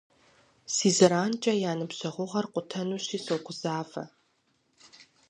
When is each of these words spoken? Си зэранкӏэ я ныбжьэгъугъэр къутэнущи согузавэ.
Си 0.73 0.89
зэранкӏэ 0.97 1.53
я 1.69 1.73
ныбжьэгъугъэр 1.77 2.45
къутэнущи 2.53 3.17
согузавэ. 3.25 4.03